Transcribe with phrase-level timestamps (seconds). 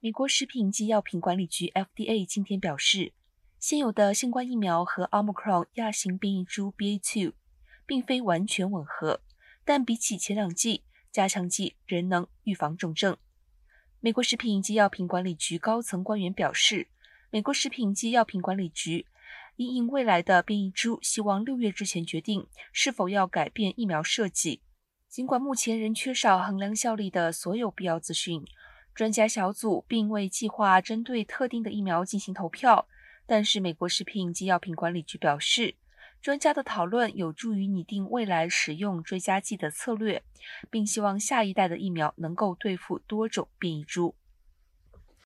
[0.00, 3.12] 美国食品及药品管理局 （FDA） 今天表示，
[3.58, 7.32] 现有的新冠疫苗和 Omicron 亚型变异株 BA.2
[7.84, 9.20] 并非完全吻合，
[9.64, 13.16] 但比起前两剂，加强剂仍能预防重症。
[13.98, 16.86] 美国食品及药品管理局高层官员表示，
[17.30, 19.04] 美国食品及药品管理局
[19.56, 24.62] 因应未来的变异株，希望六月之前决定是否要改变疫苗设计。
[25.08, 28.44] 尽管目前仍缺少衡量效力的所有必要资讯。
[28.98, 32.88] 专家小组并未计划针对特定的疫苗进行投票，
[33.26, 35.76] 但是美国食品及药品管理局表示，
[36.20, 40.24] 专家的讨论有助于拟定未来使用追加剂的策略，
[40.68, 44.16] 并希望下一代的疫苗能够对付多种变异株。